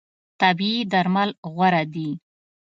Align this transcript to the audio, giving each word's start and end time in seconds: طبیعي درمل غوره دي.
طبیعي 0.41 0.79
درمل 0.91 1.29
غوره 1.55 1.83
دي. 1.93 2.09